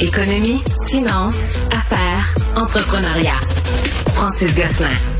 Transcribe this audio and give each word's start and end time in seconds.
Économie, 0.00 0.62
finance, 0.88 1.58
affaires, 1.72 2.34
entrepreneuriat. 2.54 3.40
Francis 4.14 4.54
Gosselin. 4.54 5.15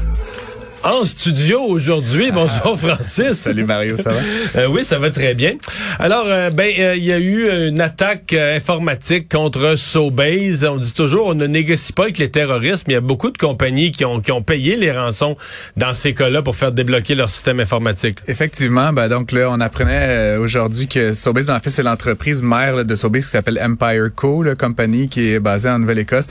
En 0.87 1.05
studio 1.05 1.63
aujourd'hui. 1.63 2.31
Bonjour 2.31 2.79
Francis. 2.79 3.33
Salut 3.33 3.65
Mario, 3.65 3.97
ça 3.97 4.13
va? 4.13 4.21
Euh, 4.55 4.69
oui, 4.69 4.85
ça 4.85 4.99
va 4.99 5.11
très 5.11 5.35
bien. 5.35 5.55
Alors, 5.99 6.25
euh, 6.29 6.51
ben, 6.51 6.71
euh, 6.79 6.97
il 6.97 7.05
y 7.05 7.13
a 7.13 7.19
eu 7.19 7.69
une 7.69 7.81
attaque 7.81 8.33
informatique 8.33 9.29
contre 9.31 9.77
Sobase. 9.77 10.65
On 10.65 10.77
dit 10.77 10.93
toujours, 10.93 11.27
on 11.27 11.35
ne 11.35 11.47
négocie 11.47 11.93
pas 11.93 12.05
avec 12.05 12.19
les 12.19 12.31
terroristes, 12.31 12.87
mais 12.87 12.95
il 12.95 12.97
y 12.97 12.99
a 12.99 13.03
beaucoup 13.03 13.31
de 13.31 13.37
compagnies 13.37 13.91
qui 13.91 14.05
ont, 14.05 14.21
qui 14.21 14.31
ont 14.31 14.41
payé 14.41 14.77
les 14.77 14.93
rançons 14.93 15.37
dans 15.77 15.93
ces 15.95 16.15
cas-là 16.15 16.43
pour 16.43 16.55
faire 16.55 16.73
débloquer 16.73 17.17
leur 17.17 17.29
système 17.29 17.61
informatique. 17.61 18.19
Effectivement, 18.29 18.93
ben 18.93 19.09
donc 19.09 19.33
là, 19.33 19.49
on 19.51 19.61
apprenait 19.61 20.37
aujourd'hui 20.37 20.87
que 20.87 21.13
Sobase, 21.13 21.47
ben, 21.47 21.57
en 21.57 21.61
fait, 21.61 21.71
c'est 21.71 21.83
l'entreprise 21.83 22.41
mère 22.41 22.85
de 22.85 22.97
Sobase 22.97 23.25
qui 23.25 23.31
s'appelle 23.31 23.61
Empire 23.61 24.11
Co, 24.15 24.43
la 24.43 24.55
compagnie 24.55 25.09
qui 25.09 25.33
est 25.33 25.41
basée 25.41 25.69
en 25.69 25.81
Nouvelle-Écosse, 25.81 26.29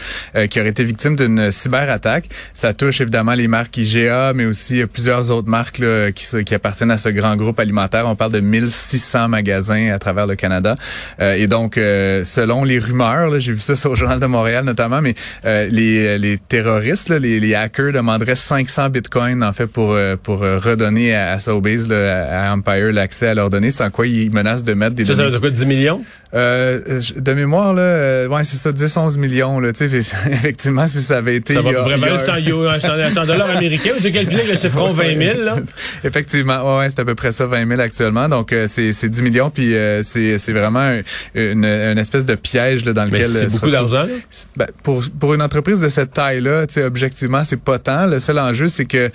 qui 0.49 0.59
aurait 0.59 0.69
été 0.69 0.83
victime 0.83 1.15
d'une 1.15 1.51
cyberattaque. 1.51 2.29
Ça 2.53 2.73
touche 2.73 3.01
évidemment 3.01 3.33
les 3.33 3.47
marques 3.47 3.77
IGA, 3.77 4.31
mais 4.33 4.44
aussi 4.45 4.85
plusieurs 4.85 5.31
autres 5.31 5.49
marques 5.49 5.79
là, 5.79 6.11
qui, 6.11 6.25
qui 6.43 6.55
appartiennent 6.55 6.91
à 6.91 6.97
ce 6.97 7.09
grand 7.09 7.35
groupe 7.35 7.59
alimentaire. 7.59 8.07
On 8.07 8.15
parle 8.15 8.31
de 8.31 8.39
1600 8.39 9.29
magasins 9.29 9.91
à 9.93 9.99
travers 9.99 10.27
le 10.27 10.35
Canada. 10.35 10.75
Euh, 11.19 11.35
et 11.35 11.47
donc, 11.47 11.77
euh, 11.77 12.23
selon 12.25 12.63
les 12.63 12.79
rumeurs, 12.79 13.39
j'ai 13.39 13.53
vu 13.53 13.59
ça 13.59 13.75
sur 13.75 13.91
le 13.91 13.95
Journal 13.95 14.19
de 14.19 14.25
Montréal 14.25 14.65
notamment, 14.65 15.01
mais 15.01 15.15
euh, 15.45 15.67
les, 15.69 16.17
les 16.17 16.37
terroristes, 16.37 17.09
là, 17.09 17.19
les, 17.19 17.39
les, 17.39 17.55
hackers 17.55 17.93
demanderaient 17.93 18.35
500 18.35 18.89
bitcoins 18.89 19.43
en 19.43 19.53
fait 19.53 19.67
pour 19.67 19.95
pour 20.23 20.39
redonner 20.39 21.15
à, 21.15 21.31
à 21.31 21.39
Sobeys, 21.39 21.91
à 21.91 22.53
Empire, 22.53 22.91
l'accès 22.91 23.27
à 23.27 23.33
leurs 23.33 23.49
données, 23.49 23.71
sans 23.71 23.89
quoi 23.89 24.07
ils 24.07 24.31
menacent 24.31 24.63
de 24.63 24.73
mettre 24.73 24.95
des 24.95 25.05
ça, 25.05 25.13
données. 25.13 25.29
Ça 25.29 25.35
veut 25.35 25.39
quoi, 25.39 25.49
10 25.49 25.65
millions? 25.65 26.01
Euh, 26.35 26.99
de 27.15 27.33
mémoire, 27.33 27.73
là, 27.73 28.27
ouais, 28.27 28.43
c'est 28.43 28.57
ça, 28.57 28.71
10-11 28.71 29.17
millions. 29.17 29.59
Là, 29.61 29.69
effectivement, 29.79 30.87
si 30.87 31.01
ça 31.01 31.17
avait 31.17 31.37
été... 31.37 31.53
Ça 31.53 31.61
va 31.61 31.83
vraiment 31.83 32.07
juste 32.07 32.27
en, 32.27 33.21
en 33.21 33.25
dollars 33.25 33.49
américains. 33.51 33.91
J'ai 34.35 34.41
calculé 34.41 34.53
que 34.53 34.59
c'est 34.59 34.69
front 34.69 34.91
20 34.91 35.17
000. 35.17 35.41
Là. 35.41 35.57
Effectivement, 36.03 36.77
ouais, 36.77 36.89
c'est 36.89 36.99
à 36.99 37.05
peu 37.05 37.15
près 37.15 37.31
ça, 37.31 37.45
20 37.45 37.67
000 37.67 37.79
actuellement. 37.79 38.27
Donc, 38.27 38.53
euh, 38.53 38.67
c'est 38.67 39.09
10 39.09 39.21
millions, 39.21 39.49
puis 39.49 39.75
euh, 39.75 40.01
c'est 40.03 40.51
vraiment 40.51 40.99
une, 41.33 41.65
une, 41.65 41.97
espèce 41.97 42.25
de 42.25 42.35
piège 42.35 42.85
là, 42.85 42.93
dans 42.93 43.05
lequel... 43.05 43.25
C'est 43.25 43.51
beaucoup 43.51 43.69
d'argent. 43.69 44.05
Ben, 44.55 44.67
pour, 44.83 45.03
pour 45.19 45.33
une 45.33 45.41
entreprise 45.41 45.79
de 45.79 45.89
cette 45.89 46.13
taille-là, 46.13 46.65
objectivement, 46.85 47.43
c'est 47.43 47.59
pas 47.59 47.79
tant. 47.79 48.05
Le 48.05 48.19
seul 48.19 48.39
enjeu, 48.39 48.67
c'est 48.67 48.85
que 48.85 49.11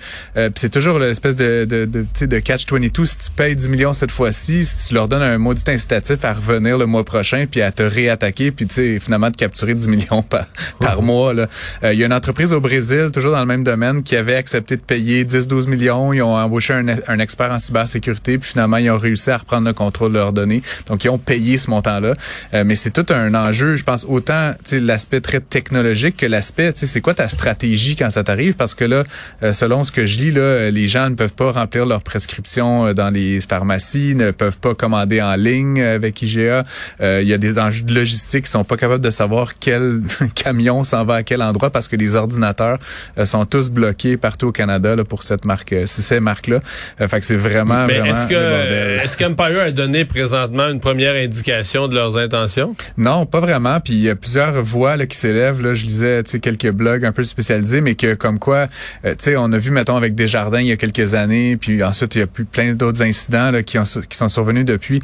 c'est 0.55 0.71
toujours 0.71 0.99
l'espèce 0.99 1.35
de, 1.35 1.65
de, 1.65 1.85
de, 1.85 2.25
de 2.25 2.39
catch-22. 2.39 3.05
Si 3.05 3.17
tu 3.17 3.31
payes 3.31 3.55
10 3.55 3.69
millions 3.69 3.93
cette 3.93 4.11
fois-ci, 4.11 4.65
si 4.65 4.87
tu 4.87 4.93
leur 4.93 5.07
donnes 5.07 5.21
un 5.21 5.37
maudit 5.37 5.63
incitatif 5.67 6.23
à 6.23 6.33
revenir 6.33 6.77
le 6.77 6.85
mois 6.85 7.03
prochain 7.03 7.45
puis 7.49 7.61
à 7.61 7.71
te 7.71 7.83
réattaquer 7.83 8.51
puis 8.51 8.67
finalement 8.99 9.29
de 9.29 9.35
capturer 9.35 9.73
10 9.73 9.87
millions 9.87 10.21
par, 10.29 10.45
par 10.79 11.01
mois 11.01 11.33
là. 11.33 11.47
Il 11.83 11.99
y 11.99 12.03
a 12.03 12.05
une 12.05 12.13
entreprise 12.13 12.53
au 12.53 12.59
Brésil 12.59 13.09
toujours 13.11 13.31
dans 13.31 13.39
le 13.39 13.45
même 13.45 13.63
domaine 13.63 14.03
qui 14.03 14.15
avait 14.15 14.35
accepté 14.35 14.75
de 14.75 14.81
payer 14.81 15.00
10-12 15.01 15.67
millions, 15.67 16.13
ils 16.13 16.21
ont 16.21 16.35
embauché 16.35 16.73
un, 16.73 17.19
expert 17.19 17.51
en 17.51 17.59
cybersécurité 17.59 18.37
puis 18.37 18.51
finalement 18.51 18.77
ils 18.77 18.89
ont 18.89 18.97
réussi 18.97 19.29
à 19.29 19.37
reprendre 19.37 19.67
le 19.67 19.73
contrôle 19.73 20.13
de 20.13 20.17
leurs 20.17 20.33
données. 20.33 20.61
Donc 20.87 21.03
ils 21.03 21.09
ont 21.09 21.17
payé 21.17 21.57
ce 21.57 21.69
montant-là. 21.69 22.13
Euh, 22.53 22.63
mais 22.65 22.75
c'est 22.75 22.91
tout 22.91 23.13
un 23.13 23.33
enjeu, 23.33 23.75
je 23.75 23.83
pense 23.83 24.05
autant 24.07 24.53
l'aspect 24.71 25.21
très 25.21 25.39
technologique 25.39 26.17
que 26.17 26.25
l'aspect 26.25 26.71
c'est 26.75 27.01
quoi 27.01 27.13
ta 27.13 27.29
stratégie 27.29 27.95
quand 27.95 28.09
ça 28.09 28.23
t'arrive? 28.23 28.55
Parce 28.55 28.75
que 28.75 28.85
là 28.85 29.03
euh, 29.43 29.53
selon 29.53 29.83
ce 29.83 29.91
que 29.91 30.05
je 30.05 30.19
lis 30.19 30.31
là 30.31 30.71
les 30.71 30.87
gens 30.87 31.09
ne 31.09 31.15
peuvent 31.15 31.33
pas 31.33 31.51
remplir 31.51 31.85
leurs 31.85 32.01
prescriptions 32.01 32.93
dans 32.93 33.09
les 33.09 33.39
pharmacies, 33.41 34.15
ne 34.15 34.31
peuvent 34.31 34.57
pas 34.57 34.75
commander 34.75 35.21
en 35.21 35.35
ligne 35.35 35.81
avec 35.81 36.21
IGA. 36.21 36.63
Euh, 37.01 37.19
il 37.21 37.27
y 37.27 37.33
a 37.33 37.37
des 37.37 37.59
enjeux 37.59 37.83
de 37.83 37.93
logistique 37.93 38.45
qui 38.45 38.51
sont 38.51 38.63
pas 38.63 38.77
capables 38.77 39.03
de 39.03 39.11
savoir 39.11 39.57
quel 39.59 40.01
camion 40.35 40.83
s'en 40.83 41.05
va 41.05 41.15
à 41.15 41.23
quel 41.23 41.41
endroit 41.41 41.69
parce 41.69 41.87
que 41.87 41.95
les 41.95 42.15
ordinateurs 42.15 42.79
euh, 43.17 43.25
sont 43.25 43.45
tous 43.45 43.69
bloqués 43.69 44.17
partout 44.17 44.47
au 44.47 44.51
Canada 44.51 44.90
là, 44.95 45.03
pour 45.03 45.23
cette 45.23 45.45
marque, 45.45 45.73
euh, 45.73 45.85
ces 45.85 46.19
marques-là. 46.19 46.59
fait 46.99 47.19
que 47.19 47.25
c'est 47.25 47.35
vraiment, 47.35 47.85
Mais 47.85 47.99
vraiment 47.99 48.13
est-ce 48.13 48.27
que 48.27 49.03
est-ce 49.03 49.17
qu'Empire 49.17 49.61
a 49.61 49.71
donné 49.71 50.05
présentement 50.05 50.69
une 50.69 50.79
première 50.79 51.15
indication 51.15 51.87
de 51.87 51.95
leurs 51.95 52.17
intentions? 52.17 52.75
Non, 52.97 53.25
pas 53.25 53.39
vraiment. 53.39 53.79
Puis 53.79 53.93
il 53.93 54.01
y 54.01 54.09
a 54.09 54.15
plusieurs 54.15 54.61
voix 54.61 54.97
là, 54.97 55.05
qui 55.05 55.17
s'élèvent. 55.17 55.61
Là, 55.61 55.73
je 55.73 55.85
lisais 55.85 56.23
quelques 56.41 56.71
blogs 56.71 57.05
un 57.05 57.11
peu 57.11 57.23
spécialisés, 57.23 57.81
mais 57.81 57.95
que 57.95 58.13
comme 58.13 58.39
quoi, 58.39 58.67
tu 59.03 59.11
sais, 59.19 59.35
on 59.35 59.51
a 59.51 59.57
vu 59.57 59.71
mettons 59.71 59.97
avec 59.97 60.15
Desjardins 60.15 60.61
il 60.61 60.67
y 60.67 60.71
a 60.71 60.77
quelques 60.77 61.13
années, 61.13 61.57
puis 61.57 61.83
ensuite 61.83 62.15
il 62.15 62.19
y 62.19 62.23
a 62.23 62.27
plus 62.27 62.45
plein 62.45 62.73
d'autres 62.73 63.01
incidents 63.01 63.51
là, 63.51 63.63
qui 63.63 63.77
ont 63.77 63.83
qui 63.83 64.17
sont 64.17 64.29
survenus 64.29 64.65
depuis. 64.65 65.01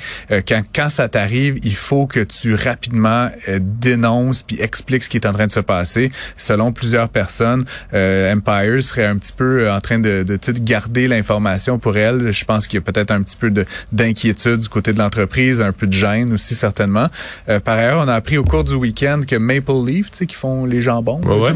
quand 0.48 0.64
quand 0.74 0.90
ça 0.90 1.08
t'arrive, 1.08 1.60
il 1.64 1.76
faut 1.76 2.06
que 2.06 2.20
tu 2.20 2.56
rapidement 2.56 3.30
euh, 3.48 3.60
dénonces 3.62 4.44
puis 4.44 4.60
expliques 4.62 5.04
ce 5.04 5.10
qui 5.10 5.18
est 5.18 5.26
en 5.26 5.34
train 5.34 5.48
de 5.48 5.52
se 5.52 5.60
passer. 5.60 6.12
Selon 6.38 6.72
plusieurs 6.72 7.10
personnes, 7.10 7.66
euh, 7.94 8.34
Empire 8.34 8.84
serait 8.84 9.06
un 9.06 9.18
petit 9.18 9.34
peu 9.34 9.62
euh, 9.62 9.74
en 9.78 9.82
train 9.82 10.00
de, 10.00 10.24
de, 10.24 10.36
de 10.38 10.60
garder 10.60 11.08
l'information 11.08 11.80
pour 11.80 11.98
elle. 11.98 12.32
Je 12.32 12.46
pense 12.46 12.68
qu'il 12.68 12.78
y 12.78 12.82
a 12.82 12.82
peut-être 12.82 13.12
un 13.12 13.22
petit 13.22 13.38
peu 13.38 13.52
d'inquiétude 13.92 14.60
du 14.60 14.70
côté 14.70 14.94
de 14.94 15.00
l'entreprise, 15.00 15.62
un 15.62 15.72
peu 15.72 15.88
de 15.88 15.94
gêne 15.94 16.34
aussi 16.34 16.56
certainement. 16.56 17.08
Euh, 17.50 17.60
par 17.60 17.78
ailleurs, 17.78 18.04
on 18.04 18.08
a 18.08 18.14
appris 18.14 18.38
au 18.38 18.44
cours 18.44 18.64
du 18.64 18.74
week-end 18.74 19.22
que 19.28 19.36
Maple 19.36 19.86
Leaf, 19.86 20.12
tu 20.12 20.18
sais, 20.18 20.26
qui 20.26 20.36
font 20.36 20.66
les 20.66 20.82
jambons, 20.82 21.22
ouais, 21.22 21.52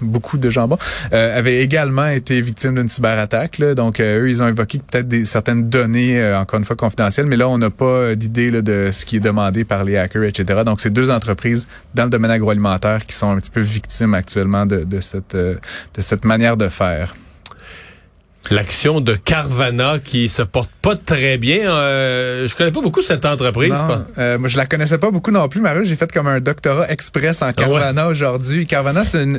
beaucoup 0.00 0.38
de 0.38 0.50
jambons, 0.50 0.78
euh, 1.12 1.38
avait 1.38 1.58
également 1.62 2.08
été 2.08 2.40
victime 2.40 2.74
d'une 2.74 2.88
cyberattaque. 2.88 3.58
Là. 3.58 3.74
Donc, 3.74 4.00
eux, 4.00 4.28
ils 4.28 4.42
ont 4.42 4.48
évoqué 4.48 4.78
peut-être 4.78 5.08
des 5.08 5.24
certaines 5.24 5.68
données, 5.68 6.34
encore 6.34 6.58
une 6.58 6.64
fois 6.64 6.76
confidentielles, 6.76 7.26
mais 7.26 7.36
là, 7.36 7.48
on 7.48 7.58
n'a 7.58 7.70
pas 7.70 8.14
d'idée 8.14 8.50
de 8.50 8.90
ce 8.92 9.04
qui 9.04 9.16
est 9.16 9.20
demandé 9.20 9.64
par 9.64 9.84
les 9.84 9.96
hackers, 9.96 10.24
etc. 10.24 10.62
Donc, 10.64 10.80
c'est 10.80 10.92
deux 10.92 11.10
entreprises 11.10 11.66
dans 11.94 12.04
le 12.04 12.10
domaine 12.10 12.30
agroalimentaire 12.30 13.06
qui 13.06 13.14
sont 13.14 13.30
un 13.30 13.36
petit 13.36 13.50
peu 13.50 13.60
victimes 13.60 14.14
actuellement 14.14 14.66
de, 14.66 14.84
de 14.84 15.00
cette, 15.00 15.34
euh, 15.34 15.56
de 15.94 16.02
cette 16.02 16.24
manière 16.24 16.56
de 16.56 16.68
faire 16.68 17.14
l'action 18.50 19.00
de 19.00 19.14
Carvana 19.14 19.98
qui 20.02 20.28
se 20.28 20.42
porte 20.42 20.70
pas 20.82 20.96
très 20.96 21.38
bien. 21.38 21.70
Euh, 21.70 22.46
je 22.46 22.54
connais 22.54 22.70
pas 22.70 22.80
beaucoup 22.80 23.02
cette 23.02 23.24
entreprise. 23.24 23.72
Non, 23.72 24.04
euh, 24.18 24.38
moi, 24.38 24.48
je 24.48 24.56
la 24.56 24.66
connaissais 24.66 24.98
pas 24.98 25.10
beaucoup 25.10 25.30
non 25.30 25.48
plus, 25.48 25.60
Marie. 25.60 25.84
J'ai 25.84 25.96
fait 25.96 26.10
comme 26.10 26.26
un 26.26 26.40
doctorat 26.40 26.90
express 26.90 27.42
en 27.42 27.52
Carvana 27.52 28.08
aujourd'hui. 28.08 28.66
Carvana, 28.66 29.04
c'est 29.04 29.22
une, 29.22 29.38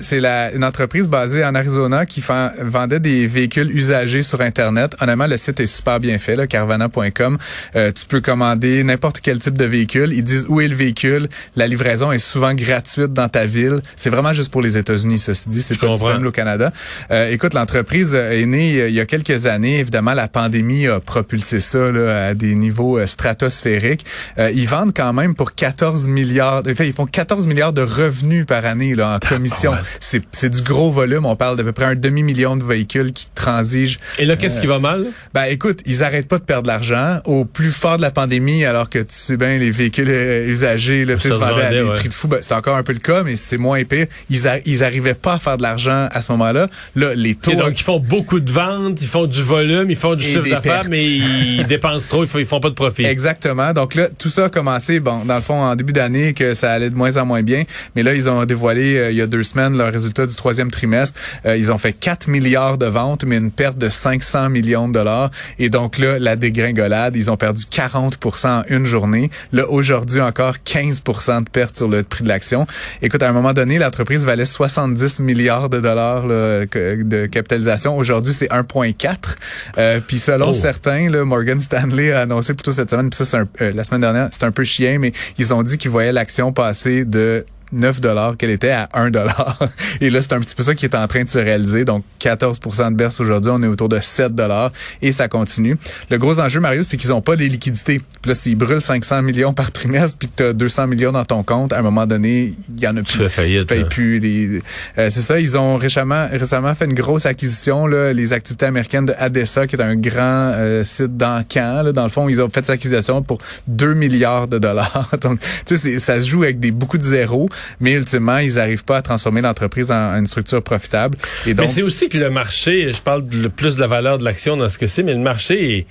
une 0.56 0.64
entreprise 0.64 1.08
basée 1.08 1.44
en 1.44 1.56
Arizona 1.56 2.06
qui 2.06 2.24
vendait 2.62 3.00
des 3.00 3.28
véhicules 3.28 3.75
usagés 3.75 4.24
sur 4.24 4.42
Internet. 4.42 4.96
Honnêtement, 5.02 5.28
le 5.28 5.38
site 5.38 5.59
est 5.59 5.68
super 5.68 6.00
bien 6.00 6.18
fait, 6.18 6.48
carvana.com. 6.48 7.38
Euh, 7.75 7.92
tu 7.92 8.06
peux 8.06 8.22
commander 8.22 8.84
n'importe 8.84 9.19
quel 9.22 9.40
type 9.40 9.58
de 9.58 9.66
véhicule. 9.66 10.14
Ils 10.14 10.24
disent 10.24 10.46
où 10.50 10.62
est 10.62 10.68
le 10.68 10.75
véhicule. 10.75 11.30
La 11.56 11.68
livraison 11.68 12.12
est 12.12 12.19
souvent 12.19 12.53
gratuite 12.53 13.14
dans 13.14 13.30
ta 13.30 13.46
ville. 13.46 13.81
C'est 13.96 14.09
vraiment 14.09 14.34
juste 14.34 14.52
pour 14.52 14.62
les 14.62 14.78
États-Unis, 14.78 15.19
ceci 15.19 15.50
dit. 15.50 15.62
C'est 15.62 15.80
pas 15.80 15.88
disponible 15.88 16.28
au 16.28 16.31
Canada. 16.31 16.72
Euh, 17.12 17.31
écoute, 17.31 17.53
l'entreprise 17.53 18.14
est 18.14 18.46
née 18.46 18.88
il 18.88 18.94
y 18.94 18.99
a 18.99 18.99
quelques 19.06 19.46
années. 19.46 19.80
Évidemment, 19.80 20.14
la 20.14 20.28
pandémie 20.28 20.88
a 20.88 21.00
propulsé 21.00 21.60
ça 21.60 21.92
là, 21.92 22.28
à 22.28 22.34
des 22.34 22.56
niveaux 22.56 22.98
euh, 22.98 23.08
stratosphériques. 23.08 24.06
Euh, 24.38 24.52
ils 24.54 24.68
vendent 24.68 24.94
quand 24.96 25.14
même 25.14 25.36
pour 25.36 25.54
14 25.54 26.08
milliards. 26.08 26.64
En 26.70 26.76
fait, 26.76 26.88
ils 26.88 26.94
font 26.94 27.06
14 27.06 27.48
milliards 27.48 27.74
de 27.74 27.82
revenus 27.82 28.46
par 28.46 28.66
année 28.66 28.96
là, 28.96 29.16
en 29.16 29.20
commission. 29.20 29.74
C'est, 30.00 30.22
c'est 30.32 30.50
du 30.50 30.62
gros 30.62 30.92
volume. 30.92 31.26
On 31.26 31.36
parle 31.36 31.58
d'à 31.58 31.64
peu 31.64 31.72
près 31.72 31.86
un 31.86 31.96
demi-million 31.96 32.56
de 32.58 32.64
véhicules 32.64 33.12
qui 33.12 33.28
transigent. 33.36 34.00
Et 34.18 34.26
là, 34.26 34.36
qu'est-ce 34.36 34.62
qui 34.62 34.68
va 34.68 34.80
mal? 34.80 35.08
Ben, 35.34 35.46
écoute, 35.46 35.81
ils 35.86 36.04
arrêtent 36.04 36.28
pas 36.28 36.38
de 36.38 36.44
perdre 36.44 36.64
de 36.64 36.68
l'argent. 36.68 37.20
Au 37.26 37.46
plus 37.46 37.72
fort 37.72 37.98
de 37.98 38.02
la 38.02 38.12
pandémie, 38.12 38.66
alors 38.66 38.90
que 38.90 39.00
tu 39.00 39.06
sais 39.10 39.38
bien, 39.38 39.58
les 39.58 39.72
véhicules 39.72 40.10
usagés, 40.10 41.06
là, 41.06 41.16
tu 41.16 41.30
se 41.30 41.34
vendaient 41.34 41.66
à 41.66 41.70
des 41.72 41.84
prix 41.96 42.10
de 42.10 42.14
fou. 42.14 42.28
Ben, 42.28 42.40
c'est 42.42 42.54
encore 42.54 42.78
un 42.78 42.84
peu 42.84 42.94
le 42.94 43.00
cas, 43.00 43.24
mais 43.24 43.36
c'est 43.36 43.58
moins 43.58 43.78
épais. 43.78 44.10
Ils, 44.30 44.42
ils 44.66 44.84
arrivaient 44.84 45.14
pas 45.14 45.34
à 45.34 45.40
faire 45.40 45.58
de 45.58 45.64
l'argent 45.64 46.08
à 46.12 46.22
ce 46.22 46.31
moment-là. 46.34 46.68
Là, 46.96 47.16
les 47.16 47.36
taux. 47.36 47.52
Et 47.52 47.56
donc, 47.56 47.80
ils 47.80 47.84
font 47.84 48.00
beaucoup 48.00 48.40
de 48.40 48.52
ventes, 48.52 48.89
ils 49.00 49.08
font 49.08 49.26
du 49.26 49.42
volume, 49.42 49.90
ils 49.90 49.96
font 49.96 50.16
du 50.16 50.24
chiffre 50.24 50.50
d'affaires, 50.50 50.84
mais 50.90 51.06
ils 51.06 51.66
dépensent 51.68 52.08
trop, 52.08 52.24
ils 52.24 52.46
font 52.46 52.60
pas 52.60 52.70
de 52.70 52.76
profit. 52.76 53.06
Exactement. 53.06 53.74
Donc 53.74 53.96
là, 53.96 54.08
tout 54.18 54.30
ça 54.30 54.46
a 54.46 54.50
commencé, 54.50 55.00
bon, 55.00 55.26
dans 55.26 55.36
le 55.36 55.42
fond, 55.42 55.62
en 55.62 55.76
début 55.76 55.94
d'année, 55.94 56.34
que 56.34 56.54
ça 56.54 56.72
allait 56.72 56.90
de 56.90 56.96
moins 56.96 57.18
en 57.18 57.25
moins 57.25 57.44
bien. 57.44 57.63
Mais 57.96 58.04
là, 58.04 58.13
ils 58.13 58.30
ont 58.30 58.46
dévoilé 58.46 58.98
euh, 58.98 59.12
il 59.12 59.18
y 59.18 59.22
a 59.22 59.28
deux 59.28 59.44
semaines 59.44 59.78
leurs 59.78 59.92
résultats 59.92 60.25
du 60.25 60.36
troisième 60.36 60.72
trimestre. 60.72 61.19
Euh, 61.46 61.58
ils 61.58 61.72
ont 61.72 61.78
fait 61.78 61.94
4 61.94 62.28
milliards 62.28 62.78
de 62.78 62.86
ventes, 62.86 63.24
mais 63.25 63.38
une 63.38 63.52
perte 63.52 63.78
de 63.78 63.90
500 63.90 64.50
millions 64.50 64.88
de 64.88 64.94
dollars. 64.94 65.31
Et 65.58 65.69
donc 65.69 65.98
là, 65.98 66.19
la 66.19 66.36
dégringolade, 66.36 67.16
ils 67.16 67.30
ont 67.31 67.38
perdu 67.38 67.63
40% 67.63 68.48
en 68.48 68.63
une 68.69 68.86
journée. 68.86 69.30
Là, 69.52 69.69
aujourd'hui, 69.69 70.22
encore 70.22 70.56
15% 70.66 71.44
de 71.44 71.50
perte 71.50 71.78
sur 71.78 71.88
le 71.88 72.04
prix 72.04 72.24
de 72.24 72.30
l'action. 72.30 72.66
Écoute, 73.02 73.24
à 73.24 73.30
un 73.30 73.34
moment 73.34 73.54
donné, 73.54 73.78
l'entreprise 73.78 74.25
valait 74.25 74.46
70 74.46 75.19
milliards 75.19 75.69
de 75.69 75.80
dollars 75.80 76.28
de 76.28 77.25
capitalisation. 77.28 77.98
Aujourd'hui, 77.98 78.34
c'est 78.34 78.52
1,4. 78.84 79.36
Euh, 79.78 80.00
puis 80.06 80.20
selon 80.20 80.50
Oh. 80.50 80.54
certains, 80.54 81.10
là, 81.10 81.24
Morgan 81.26 81.60
Stanley 81.60 82.12
a 82.12 82.22
annoncé 82.22 82.54
plutôt 82.54 82.72
cette 82.74 82.90
semaine, 82.90 83.10
puis 83.10 83.18
ça 83.18 83.26
c'est 83.26 83.38
un- 83.38 83.48
euh, 83.62 83.72
la 83.74 83.84
semaine 83.84 84.02
dernière, 84.02 84.30
c'est 84.31 84.44
un 84.44 84.52
peu 84.52 84.64
chien, 84.64 85.00
mais 85.00 85.12
ils 85.38 85.54
ont 85.54 85.64
dit 85.64 85.78
qu'ils 85.78 85.92
voyaient 85.92 86.12
l'action 86.14 86.52
passer 86.54 87.06
de 87.06 87.46
9 87.71 88.01
dollars 88.01 88.38
qu'elle 88.38 88.50
était 88.50 88.71
à 88.71 88.89
1 88.94 89.12
dollar. 89.12 89.60
Et 90.01 90.10
là, 90.10 90.21
c'est 90.21 90.33
un 90.33 90.39
petit 90.39 90.56
peu 90.56 90.63
ça 90.63 90.75
qui 90.75 90.86
est 90.86 90.95
en 90.95 91.07
train 91.07 91.24
de 91.24 91.30
se 91.30 91.39
réaliser. 91.39 91.86
Donc, 91.86 92.04
14% 92.21 92.92
de 92.92 92.95
baisse 92.95 93.19
aujourd'hui. 93.19 93.51
On 93.54 93.62
est 93.63 93.68
autour 93.68 93.89
de 93.89 94.00
7 94.00 94.36
dollars 94.36 94.71
et 95.01 95.12
ça 95.12 95.27
continue. 95.27 95.77
Le 96.10 96.18
gros 96.18 96.39
enjeu, 96.39 96.60
Mario, 96.60 96.83
c'est 96.83 96.98
qu'ils 96.98 97.13
ont 97.13 97.21
pas 97.21 97.36
les 97.36 97.50
liquidités. 97.50 98.00
Puis 98.21 98.30
là, 98.30 98.36
s'ils 98.36 98.56
brûlent 98.56 98.81
500 98.81 99.21
millions 99.21 99.54
par 99.54 99.71
trimestre 99.71 100.18
puis 100.18 100.27
que 100.27 100.33
tu 100.36 100.44
as 100.44 100.54
200 100.54 100.88
millions 100.88 101.12
dans 101.12 101.25
ton 101.25 101.44
compte, 101.44 101.74
à 101.74 101.80
un 101.80 101.81
moment 101.81 102.07
donné, 102.07 102.54
il 102.75 102.83
y 102.83 102.88
en 102.88 102.95
a 102.98 103.04
plus. 103.04 103.19
Tu, 103.19 103.30
faillite, 103.30 103.68
payes 103.68 103.86
plus. 103.86 104.19
Les... 104.19 104.62
Euh, 104.98 105.10
c'est 105.10 105.22
ça, 105.22 105.39
ils 105.39 105.57
ont 105.57 105.77
récemment, 105.77 106.27
récemment 106.31 106.74
fait 106.75 106.86
une 106.86 106.94
grosse 106.94 107.25
acquisition, 107.25 107.88
là, 107.88 108.13
les 108.13 108.33
activités 108.33 108.65
américaines 108.65 109.06
de 109.06 109.13
Adessa, 109.18 109.68
qui 109.68 109.75
est 109.75 109.81
un 109.81 109.95
grand 109.95 110.51
euh, 110.56 110.83
site 110.83 111.18
dans 111.18 111.44
Caen. 111.48 111.83
Là, 111.83 111.92
dans 111.92 112.04
le 112.04 112.10
fond, 112.10 112.30
ils 112.30 112.42
ont 112.42 112.50
fait 112.50 112.65
cette 112.65 112.72
acquisition 112.72 113.22
pour 113.22 113.39
2 113.68 113.94
milliards 113.94 114.48
de 114.48 114.57
dollars. 114.57 115.10
Donc, 115.22 115.39
tu 115.65 115.77
sais, 115.77 116.00
ça 116.00 116.19
se 116.19 116.27
joue 116.27 116.44
avec 116.44 116.60
des 116.60 116.72
beaucoup 116.72 116.98
de 116.98 117.04
zéros, 117.04 117.50
mais 117.80 117.94
ultimement, 117.94 118.38
ils 118.38 118.56
n'arrivent 118.56 118.86
pas 118.86 118.98
à 118.98 119.02
transformer 119.02 119.42
l'entreprise 119.42 119.92
en, 119.92 120.18
une 120.18 120.28
structure 120.28 120.62
profitable. 120.62 121.18
Et 121.46 121.54
donc, 121.54 121.66
mais 121.66 121.72
c'est 121.72 121.82
aussi 121.82 122.10
que 122.10 122.18
le 122.18 122.30
marché, 122.30 122.92
je 122.94 123.02
parle 123.02 123.26
le 123.32 123.50
plus 123.50 123.76
de 123.76 123.82
la 123.82 123.88
valeur 123.88 124.18
de 124.18 124.24
l'action 124.24 124.58
dans 124.58 124.70
ce 124.70 124.78
que 124.78 124.88
c'est, 124.88 125.04
mais 125.04 125.14
le 125.14 125.20
marché 125.20 125.78
est 125.78 125.88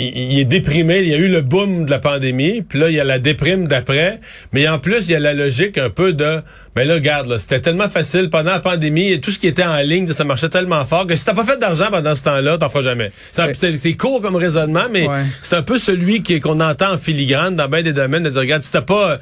il, 0.00 0.38
est 0.38 0.44
déprimé. 0.44 1.00
Il 1.00 1.08
y 1.08 1.14
a 1.14 1.18
eu 1.18 1.28
le 1.28 1.42
boom 1.42 1.84
de 1.84 1.90
la 1.90 1.98
pandémie, 1.98 2.62
puis 2.62 2.78
là, 2.78 2.88
il 2.88 2.94
y 2.94 3.00
a 3.00 3.04
la 3.04 3.18
déprime 3.18 3.68
d'après. 3.68 4.20
Mais 4.52 4.68
en 4.68 4.78
plus, 4.78 5.08
il 5.08 5.12
y 5.12 5.14
a 5.14 5.20
la 5.20 5.34
logique 5.34 5.78
un 5.78 5.90
peu 5.90 6.12
de... 6.12 6.40
Mais 6.76 6.84
là, 6.84 6.94
regarde, 6.94 7.36
c'était 7.38 7.60
tellement 7.60 7.88
facile 7.88 8.30
pendant 8.30 8.52
la 8.52 8.60
pandémie, 8.60 9.12
et 9.12 9.20
tout 9.20 9.30
ce 9.30 9.38
qui 9.38 9.46
était 9.46 9.64
en 9.64 9.80
ligne, 9.82 10.06
ça 10.06 10.24
marchait 10.24 10.48
tellement 10.48 10.84
fort 10.84 11.06
que 11.06 11.16
si 11.16 11.24
t'as 11.24 11.34
pas 11.34 11.44
fait 11.44 11.58
d'argent 11.58 11.88
pendant 11.90 12.14
ce 12.14 12.24
temps-là, 12.24 12.58
t'en 12.58 12.68
feras 12.68 12.82
jamais. 12.82 13.12
C'est 13.32 13.94
court 13.94 14.20
comme 14.20 14.36
raisonnement, 14.36 14.86
mais 14.90 15.06
c'est 15.40 15.56
un 15.56 15.62
peu 15.62 15.78
celui 15.78 16.22
qu'on 16.22 16.60
entend 16.60 16.92
en 16.92 16.98
filigrane 16.98 17.56
dans 17.56 17.68
bien 17.68 17.82
des 17.82 17.92
domaines, 17.92 18.22
de 18.22 18.30
dire, 18.30 18.40
regarde, 18.40 18.62
si 18.62 18.72
t'as 18.72 18.82
pas 18.82 19.18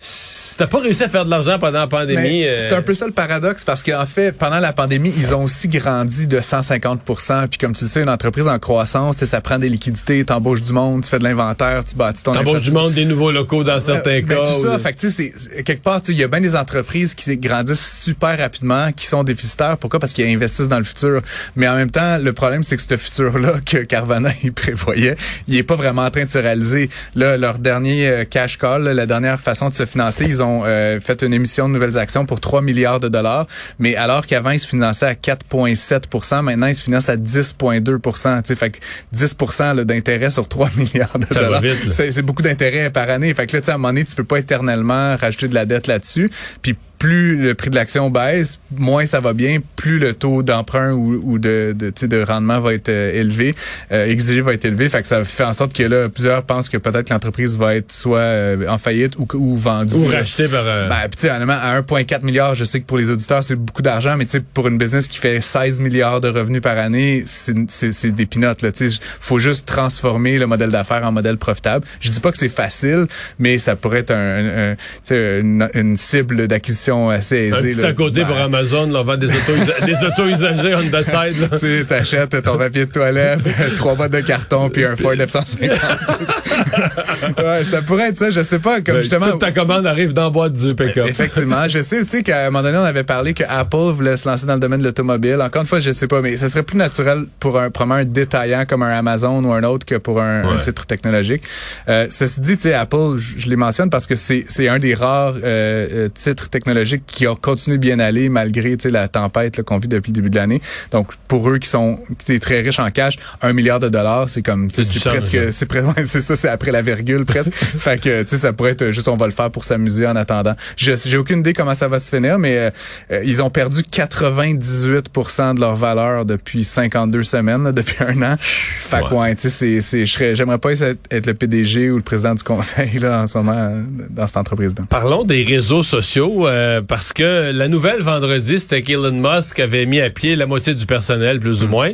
si 0.00 0.56
t'as 0.56 0.68
pas 0.68 0.78
réussi 0.78 1.02
à 1.02 1.08
faire 1.08 1.24
de 1.24 1.30
l'argent 1.30 1.58
pendant 1.58 1.80
la 1.80 1.86
pandémie. 1.88 2.44
Euh, 2.44 2.58
c'est 2.58 2.72
un 2.72 2.82
peu 2.82 2.94
ça 2.94 3.06
le 3.06 3.12
paradoxe 3.12 3.64
parce 3.64 3.82
qu'en 3.82 4.06
fait, 4.06 4.32
pendant 4.32 4.60
la 4.60 4.72
pandémie, 4.72 5.12
ils 5.16 5.34
ont 5.34 5.44
aussi 5.44 5.66
grandi 5.66 6.28
de 6.28 6.38
150% 6.38 7.48
Puis 7.48 7.58
comme 7.58 7.74
tu 7.74 7.84
le 7.84 7.90
sais, 7.90 8.02
une 8.02 8.08
entreprise 8.08 8.46
en 8.46 8.58
croissance, 8.60 9.16
ça 9.16 9.40
prend 9.40 9.58
des 9.58 9.68
liquidités, 9.68 10.24
t'embauches 10.24 10.62
du 10.62 10.72
monde, 10.72 11.02
tu 11.02 11.10
fais 11.10 11.18
de 11.18 11.24
l'inventaire, 11.24 11.84
tu 11.84 11.96
bâtis 11.96 12.22
ton 12.22 12.32
T'embauches 12.32 12.62
du 12.62 12.70
monde, 12.70 12.92
des 12.92 13.04
nouveaux 13.04 13.32
locaux 13.32 13.64
dans 13.64 13.80
certains 13.80 14.20
ben, 14.20 14.26
cas. 14.26 14.44
tout 14.44 14.62
ça, 14.62 14.78
fait 14.78 14.94
tu 14.94 15.10
sais, 15.10 15.32
quelque 15.64 15.82
part, 15.82 16.00
il 16.08 16.14
y 16.14 16.22
a 16.22 16.28
bien 16.28 16.40
des 16.40 16.54
entreprises 16.54 17.14
qui 17.14 17.36
grandissent 17.36 18.02
super 18.02 18.38
rapidement, 18.38 18.92
qui 18.92 19.06
sont 19.06 19.24
déficitaires. 19.24 19.78
Pourquoi? 19.78 19.98
Parce 19.98 20.12
qu'ils 20.12 20.32
investissent 20.32 20.68
dans 20.68 20.78
le 20.78 20.84
futur. 20.84 21.22
Mais 21.56 21.68
en 21.68 21.74
même 21.74 21.90
temps, 21.90 22.18
le 22.18 22.32
problème, 22.32 22.62
c'est 22.62 22.76
que 22.76 22.82
ce 22.82 22.96
futur-là 22.96 23.54
que 23.66 23.78
Carvana 23.78 24.30
il 24.44 24.52
prévoyait, 24.52 25.16
il 25.48 25.56
est 25.56 25.62
pas 25.64 25.76
vraiment 25.76 26.02
en 26.02 26.10
train 26.10 26.24
de 26.24 26.30
se 26.30 26.38
réaliser. 26.38 26.88
Là, 27.16 27.36
leur 27.36 27.58
dernier 27.58 28.08
euh, 28.08 28.24
cash 28.24 28.58
call, 28.58 28.84
la 28.84 29.06
dernière 29.06 29.40
façon 29.40 29.68
de 29.68 29.74
se 29.74 29.86
financer. 29.88 30.24
Ils 30.24 30.42
ont 30.42 30.62
euh, 30.64 31.00
fait 31.00 31.22
une 31.22 31.32
émission 31.32 31.68
de 31.68 31.74
nouvelles 31.74 31.98
actions 31.98 32.26
pour 32.26 32.40
3 32.40 32.62
milliards 32.62 33.00
de 33.00 33.08
dollars, 33.08 33.46
mais 33.78 33.96
alors 33.96 34.26
qu'avant, 34.26 34.50
ils 34.50 34.60
se 34.60 34.66
finançaient 34.66 35.06
à 35.06 35.14
4,7% 35.14 36.42
maintenant, 36.42 36.66
ils 36.66 36.74
se 36.74 36.82
financent 36.82 37.08
à 37.08 37.16
10,2% 37.16 38.56
Fait 38.56 38.70
que 38.70 38.78
10% 39.14 39.84
d'intérêt 39.84 40.30
sur 40.30 40.48
3 40.48 40.70
milliards 40.76 41.18
de 41.18 41.34
dollars. 41.34 41.62
C'est 41.90 42.22
beaucoup 42.22 42.42
d'intérêt 42.42 42.90
par 42.90 43.10
année. 43.10 43.32
Fait 43.34 43.46
que 43.46 43.56
là, 43.56 43.62
à 43.66 43.70
un 43.70 43.74
moment 43.74 43.88
donné, 43.88 44.04
tu 44.04 44.14
peux 44.14 44.24
pas 44.24 44.38
éternellement 44.38 45.16
rajouter 45.16 45.48
de 45.48 45.54
la 45.54 45.66
dette 45.66 45.86
là-dessus. 45.86 46.30
Puis 46.62 46.76
plus 46.98 47.36
le 47.36 47.54
prix 47.54 47.70
de 47.70 47.76
l'action 47.76 48.10
baisse, 48.10 48.60
moins 48.76 49.06
ça 49.06 49.20
va 49.20 49.32
bien, 49.32 49.58
plus 49.76 49.98
le 49.98 50.14
taux 50.14 50.42
d'emprunt 50.42 50.92
ou, 50.92 51.20
ou, 51.22 51.38
de, 51.38 51.74
de, 51.76 52.06
de 52.06 52.22
rendement 52.22 52.60
va 52.60 52.74
être 52.74 52.88
euh, 52.88 53.12
élevé, 53.12 53.54
euh, 53.92 54.06
exigé 54.06 54.40
va 54.40 54.52
être 54.52 54.64
élevé. 54.64 54.88
Fait 54.88 55.02
que 55.02 55.08
ça 55.08 55.22
fait 55.22 55.44
en 55.44 55.52
sorte 55.52 55.72
que 55.72 55.82
là, 55.84 56.08
plusieurs 56.08 56.42
pensent 56.42 56.68
que 56.68 56.76
peut-être 56.76 57.10
l'entreprise 57.10 57.56
va 57.56 57.76
être 57.76 57.92
soit 57.92 58.18
euh, 58.18 58.68
en 58.68 58.78
faillite 58.78 59.16
ou, 59.18 59.28
ou 59.34 59.56
vendue. 59.56 59.94
Ou 59.94 60.06
rachetée 60.06 60.48
par... 60.48 60.64
Euh... 60.66 60.88
Ben, 60.88 61.08
tu 61.16 61.28
à 61.28 61.38
1,4 61.38 62.24
milliard, 62.24 62.54
je 62.54 62.64
sais 62.64 62.80
que 62.80 62.86
pour 62.86 62.98
les 62.98 63.10
auditeurs, 63.10 63.44
c'est 63.44 63.56
beaucoup 63.56 63.82
d'argent, 63.82 64.16
mais 64.16 64.26
pour 64.52 64.66
une 64.66 64.78
business 64.78 65.06
qui 65.08 65.18
fait 65.18 65.40
16 65.40 65.80
milliards 65.80 66.20
de 66.20 66.28
revenus 66.28 66.62
par 66.62 66.78
année, 66.78 67.24
c'est 67.26 68.10
des 68.10 68.26
pinottes. 68.26 68.64
Il 68.80 68.98
faut 69.20 69.38
juste 69.38 69.66
transformer 69.66 70.38
le 70.38 70.46
modèle 70.46 70.70
d'affaires 70.70 71.04
en 71.04 71.12
modèle 71.12 71.36
profitable. 71.36 71.86
Je 72.00 72.10
dis 72.10 72.20
pas 72.20 72.32
que 72.32 72.38
c'est 72.38 72.48
facile, 72.48 73.06
mais 73.38 73.58
ça 73.58 73.76
pourrait 73.76 74.00
être 74.00 74.10
un, 74.10 74.74
un, 74.74 74.76
une, 75.10 75.68
une 75.74 75.96
cible 75.96 76.48
d'acquisition 76.48 76.87
assez 77.10 77.36
aisée. 77.36 77.70
Petit 77.70 77.86
à 77.86 77.92
côté 77.92 78.24
pour 78.24 78.36
Amazon, 78.36 78.86
là, 78.90 79.02
vend 79.02 79.16
des 79.16 79.28
autos, 79.28 79.52
des 79.86 80.04
autos 80.04 80.26
usagées 80.28 80.74
on 80.74 80.82
the 80.82 81.02
side. 81.02 81.50
Tu 81.52 81.58
sais, 81.58 81.84
t'achètes 81.84 82.42
ton 82.42 82.58
papier 82.58 82.86
de 82.86 82.90
toilette, 82.90 83.40
trois 83.76 83.94
boîtes 83.94 84.12
de 84.12 84.20
carton 84.20 84.68
puis 84.70 84.84
un 84.84 84.96
Ford 84.96 85.16
950. 85.16 85.70
ouais, 87.38 87.64
ça 87.64 87.82
pourrait 87.82 88.08
être 88.08 88.16
ça, 88.16 88.30
je 88.30 88.42
sais 88.42 88.58
pas, 88.58 88.80
comme 88.80 88.96
ben, 88.96 89.00
justement. 89.00 89.30
Toute 89.30 89.40
ta 89.40 89.52
commande 89.52 89.86
arrive 89.86 90.12
dans 90.12 90.24
la 90.24 90.30
boîte 90.30 90.54
du 90.54 90.74
pick-up. 90.74 91.06
Effectivement, 91.08 91.68
je 91.68 91.80
sais, 91.80 92.04
tu 92.04 92.10
sais 92.10 92.22
qu'à 92.22 92.42
un 92.42 92.50
moment 92.50 92.62
donné, 92.62 92.78
on 92.78 92.84
avait 92.84 93.04
parlé 93.04 93.34
que 93.34 93.44
Apple 93.48 93.92
voulait 93.94 94.16
se 94.16 94.28
lancer 94.28 94.46
dans 94.46 94.54
le 94.54 94.60
domaine 94.60 94.80
de 94.80 94.86
l'automobile. 94.86 95.38
Encore 95.40 95.62
une 95.62 95.68
fois, 95.68 95.80
je 95.80 95.92
sais 95.92 96.06
pas, 96.06 96.20
mais 96.20 96.36
ce 96.36 96.48
serait 96.48 96.62
plus 96.62 96.76
naturel 96.76 97.24
pour 97.38 97.58
un, 97.58 97.70
un 97.90 98.04
détaillant 98.04 98.64
comme 98.66 98.82
un 98.82 98.96
Amazon 98.96 99.44
ou 99.44 99.52
un 99.52 99.62
autre 99.64 99.86
que 99.86 99.96
pour 99.96 100.20
un, 100.20 100.58
titre 100.58 100.86
technologique. 100.86 101.42
Euh, 101.88 102.06
ceci 102.10 102.40
dit, 102.40 102.56
tu 102.56 102.64
sais, 102.64 102.74
Apple, 102.74 103.16
je, 103.18 103.48
les 103.48 103.56
mentionne 103.56 103.90
parce 103.90 104.06
que 104.06 104.16
c'est 104.16 104.68
un 104.68 104.78
des 104.78 104.94
rares 104.94 105.34
euh, 105.42 105.86
euh 105.92 106.08
titres 106.12 106.48
technologiques 106.48 106.77
qui 107.06 107.26
a 107.26 107.34
continué 107.34 107.78
bien 107.78 107.98
aller 107.98 108.28
malgré 108.28 108.76
la 108.84 109.08
tempête 109.08 109.62
qu'on 109.62 109.78
vit 109.78 109.88
depuis 109.88 110.10
le 110.10 110.16
début 110.16 110.30
de 110.30 110.36
l'année. 110.36 110.60
Donc 110.90 111.08
pour 111.26 111.48
eux 111.48 111.58
qui 111.58 111.68
sont 111.68 111.98
qui 112.18 112.38
très 112.40 112.60
riches 112.60 112.78
en 112.78 112.90
cash, 112.90 113.18
un 113.42 113.52
milliard 113.52 113.80
de 113.80 113.88
dollars, 113.88 114.30
c'est 114.30 114.42
comme 114.42 114.70
c'est 114.70 114.82
presque 115.04 115.52
c'est 115.52 115.66
presque 115.66 115.88
c'est 116.04 116.20
ça, 116.20 116.36
c'est 116.36 116.48
après 116.48 116.72
la 116.72 116.82
virgule 116.82 117.24
presque. 117.24 117.52
fait 117.54 118.00
que 118.00 118.22
tu 118.22 118.30
sais 118.30 118.38
ça 118.38 118.52
pourrait 118.52 118.72
être 118.72 118.90
juste 118.90 119.08
on 119.08 119.16
va 119.16 119.26
le 119.26 119.32
faire 119.32 119.50
pour 119.50 119.64
s'amuser 119.64 120.06
en 120.06 120.16
attendant. 120.16 120.54
Je 120.76 120.92
j'ai 120.96 121.16
aucune 121.16 121.40
idée 121.40 121.52
comment 121.52 121.74
ça 121.74 121.88
va 121.88 121.98
se 121.98 122.14
finir, 122.14 122.38
mais 122.38 122.72
euh, 123.10 123.22
ils 123.24 123.42
ont 123.42 123.50
perdu 123.50 123.82
98% 123.82 125.54
de 125.54 125.60
leur 125.60 125.76
valeur 125.76 126.24
depuis 126.24 126.64
52 126.64 127.22
semaines, 127.22 127.72
depuis 127.72 127.96
un 128.00 128.22
an. 128.22 128.36
Fait 128.38 129.00
que 129.08 129.14
ouais, 129.14 129.34
tu 129.34 129.48
sais 129.48 129.80
c'est 129.80 130.04
c'est 130.06 130.34
j'aimerais 130.34 130.58
pas 130.58 130.72
être 130.72 131.26
le 131.26 131.34
PDG 131.34 131.90
ou 131.90 131.96
le 131.96 132.02
président 132.02 132.34
du 132.34 132.42
conseil 132.42 132.98
là 132.98 133.22
en 133.22 133.26
ce 133.26 133.38
moment 133.38 133.72
dans 134.10 134.26
cette 134.26 134.36
entreprise 134.36 134.74
là. 134.78 134.84
Parlons 134.88 135.24
des 135.24 135.42
réseaux 135.42 135.82
sociaux. 135.82 136.46
Euh, 136.46 136.67
euh, 136.68 136.82
parce 136.82 137.12
que 137.12 137.50
la 137.52 137.68
nouvelle 137.68 138.02
vendredi, 138.02 138.60
c'était 138.60 138.82
qu'Elon 138.82 139.12
Musk 139.12 139.58
avait 139.58 139.86
mis 139.86 140.00
à 140.00 140.10
pied 140.10 140.36
la 140.36 140.46
moitié 140.46 140.74
du 140.74 140.86
personnel, 140.86 141.40
plus 141.40 141.62
ou 141.62 141.66
mm. 141.66 141.70
moins. 141.70 141.92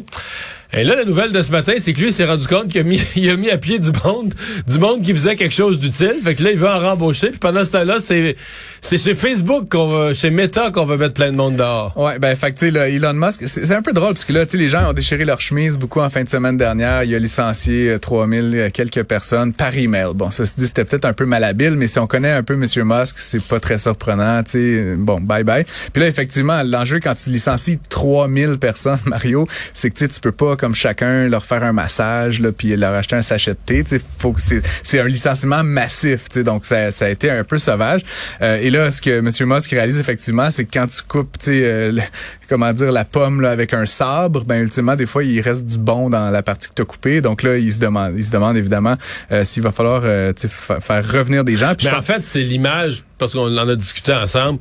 Et 0.76 0.82
là, 0.82 0.96
la 0.96 1.04
nouvelle 1.04 1.30
de 1.30 1.40
ce 1.40 1.52
matin, 1.52 1.74
c'est 1.78 1.92
que 1.92 2.00
lui 2.00 2.12
s'est 2.12 2.24
rendu 2.24 2.48
compte 2.48 2.68
qu'il 2.68 2.80
a 2.80 2.84
mis, 2.84 3.00
a 3.30 3.36
mis 3.36 3.50
à 3.50 3.58
pied 3.58 3.78
du 3.78 3.90
monde, 4.04 4.34
du 4.66 4.78
monde 4.78 5.02
qui 5.02 5.12
faisait 5.12 5.36
quelque 5.36 5.54
chose 5.54 5.78
d'utile. 5.78 6.16
Fait 6.22 6.34
que 6.34 6.42
là, 6.42 6.50
il 6.50 6.58
veut 6.58 6.68
en 6.68 6.80
rembaucher. 6.80 7.30
Puis 7.30 7.38
pendant 7.38 7.64
ce 7.64 7.72
temps-là, 7.72 7.96
c'est, 8.00 8.36
c'est 8.80 8.98
chez 8.98 9.14
Facebook 9.14 9.70
qu'on 9.70 9.86
va, 9.86 10.14
chez 10.14 10.30
Meta 10.30 10.70
qu'on 10.72 10.84
va 10.84 10.96
mettre 10.96 11.14
plein 11.14 11.30
de 11.30 11.36
monde 11.36 11.56
dehors. 11.56 11.96
Ouais, 11.96 12.18
ben, 12.18 12.34
fait 12.34 12.52
que, 12.52 12.58
sais, 12.58 12.68
Elon 12.68 13.14
Musk, 13.14 13.46
c'est 13.46 13.72
un 13.72 13.82
peu 13.82 13.92
drôle 13.92 14.14
parce 14.14 14.24
que 14.24 14.32
là, 14.32 14.46
tu 14.46 14.52
sais, 14.52 14.58
les 14.58 14.68
gens 14.68 14.90
ont 14.90 14.92
déchiré 14.92 15.24
leur 15.24 15.40
chemise 15.40 15.76
beaucoup 15.76 16.00
en 16.00 16.10
fin 16.10 16.24
de 16.24 16.28
semaine 16.28 16.56
dernière. 16.56 17.04
Il 17.04 17.14
a 17.14 17.18
licencié 17.18 17.96
3000 18.00 18.38
euh, 18.38 18.58
euh, 18.64 18.70
quelques 18.70 19.04
personnes 19.04 19.52
par 19.52 19.76
email. 19.76 20.08
Bon, 20.14 20.30
ça 20.30 20.44
se 20.44 20.54
dit, 20.56 20.66
c'était 20.66 20.84
peut-être 20.84 21.04
un 21.04 21.12
peu 21.12 21.24
malhabile, 21.24 21.76
mais 21.76 21.86
si 21.86 21.98
on 21.98 22.06
connaît 22.06 22.32
un 22.32 22.42
peu 22.42 22.56
Monsieur 22.56 22.82
Musk, 22.84 23.16
c'est 23.18 23.42
pas 23.42 23.60
très 23.60 23.78
surprenant, 23.78 24.42
tu 24.42 24.50
sais. 24.50 24.94
Bon, 24.96 25.20
bye 25.20 25.44
bye. 25.44 25.64
Puis 25.92 26.02
là, 26.02 26.08
effectivement, 26.08 26.62
l'enjeu 26.64 26.98
quand 27.00 27.14
tu 27.14 27.30
licencies 27.30 27.78
3000 27.78 28.58
personnes, 28.58 28.98
Mario, 29.04 29.46
c'est 29.72 29.90
que, 29.90 30.04
tu 30.04 30.20
peux 30.20 30.32
pas, 30.32 30.56
comme 30.64 30.74
chacun 30.74 31.28
leur 31.28 31.44
faire 31.44 31.62
un 31.62 31.74
massage 31.74 32.40
là 32.40 32.50
puis 32.50 32.74
leur 32.74 32.94
acheter 32.94 33.16
un 33.16 33.20
sachet 33.20 33.50
de 33.50 33.58
thé 33.66 33.84
faut 34.18 34.32
que 34.32 34.40
c'est 34.40 34.62
c'est 34.82 34.98
un 34.98 35.06
licenciement 35.06 35.62
massif 35.62 36.30
tu 36.30 36.42
donc 36.42 36.64
ça, 36.64 36.90
ça 36.90 37.04
a 37.04 37.10
été 37.10 37.30
un 37.30 37.44
peu 37.44 37.58
sauvage. 37.58 38.00
Euh, 38.40 38.56
et 38.56 38.70
là 38.70 38.90
ce 38.90 39.02
que 39.02 39.20
monsieur 39.20 39.44
Musk 39.44 39.72
réalise 39.72 40.00
effectivement 40.00 40.50
c'est 40.50 40.64
que 40.64 40.70
quand 40.72 40.86
tu 40.86 41.02
coupes 41.06 41.36
euh, 41.48 42.00
comment 42.48 42.72
dire 42.72 42.92
la 42.92 43.04
pomme 43.04 43.42
là 43.42 43.50
avec 43.50 43.74
un 43.74 43.84
sabre 43.84 44.46
ben 44.46 44.62
ultimement 44.62 44.96
des 44.96 45.04
fois 45.04 45.22
il 45.22 45.38
reste 45.42 45.66
du 45.66 45.76
bon 45.76 46.08
dans 46.08 46.30
la 46.30 46.42
partie 46.42 46.70
que 46.70 46.74
tu 46.74 46.80
as 46.80 46.86
coupée. 46.86 47.20
Donc 47.20 47.42
là 47.42 47.58
il 47.58 47.70
se 47.70 47.78
demande 47.78 48.14
il 48.16 48.24
se 48.24 48.30
demande 48.30 48.56
évidemment 48.56 48.96
euh, 49.32 49.44
s'il 49.44 49.62
va 49.62 49.70
falloir 49.70 50.00
faire 50.00 51.12
revenir 51.12 51.44
des 51.44 51.56
gens. 51.56 51.74
Puis 51.76 51.88
Mais 51.88 51.94
en 51.94 52.00
fait 52.00 52.24
c'est 52.24 52.40
l'image 52.40 53.04
parce 53.18 53.34
qu'on 53.34 53.54
en 53.54 53.68
a 53.68 53.76
discuté 53.76 54.14
ensemble 54.14 54.60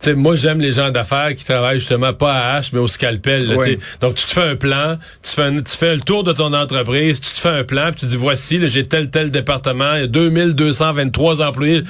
sais, 0.00 0.14
moi, 0.14 0.34
j'aime 0.34 0.60
les 0.60 0.72
gens 0.72 0.90
d'affaires 0.90 1.34
qui 1.34 1.44
travaillent 1.44 1.78
justement 1.78 2.12
pas 2.12 2.32
à 2.32 2.56
hache, 2.56 2.72
mais 2.72 2.78
au 2.78 2.88
scalpel. 2.88 3.46
Là, 3.46 3.56
Donc, 4.00 4.14
tu 4.14 4.26
te 4.26 4.32
fais 4.32 4.42
un 4.42 4.56
plan, 4.56 4.98
tu 5.22 5.32
fais, 5.32 5.50
tu 5.62 5.76
fais 5.76 5.94
le 5.94 6.00
tour 6.00 6.24
de 6.24 6.32
ton 6.32 6.52
entreprise, 6.52 7.20
tu 7.20 7.32
te 7.32 7.38
fais 7.38 7.48
un 7.48 7.64
plan, 7.64 7.90
puis 7.90 8.00
tu 8.00 8.06
dis, 8.06 8.16
voici, 8.16 8.66
j'ai 8.68 8.86
tel, 8.86 9.10
tel 9.10 9.30
département, 9.30 9.94
il 9.94 10.00
y 10.00 10.04
a 10.04 10.06
2223 10.06 11.42
employés. 11.42 11.82